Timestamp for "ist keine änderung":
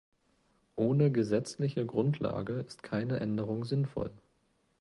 2.53-3.65